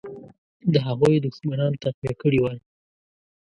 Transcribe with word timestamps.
د 0.73 0.75
هغوی 0.87 1.15
دښمنان 1.25 1.71
تقویه 1.83 2.13
کړي 2.21 2.39
وای. 2.41 2.57